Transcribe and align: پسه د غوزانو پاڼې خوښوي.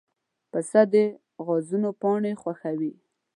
پسه 0.51 0.81
د 0.93 0.95
غوزانو 1.45 1.91
پاڼې 2.01 2.31
خوښوي. 2.41 2.91